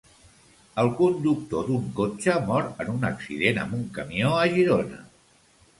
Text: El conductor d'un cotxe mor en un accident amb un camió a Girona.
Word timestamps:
El 0.83 0.87
conductor 1.01 1.67
d'un 1.69 1.85
cotxe 1.99 2.39
mor 2.49 2.73
en 2.85 2.91
un 2.97 3.07
accident 3.11 3.61
amb 3.67 3.79
un 3.83 3.87
camió 4.01 4.35
a 4.41 4.51
Girona. 4.57 5.05